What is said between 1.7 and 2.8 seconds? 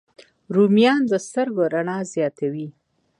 رڼا زیاتوي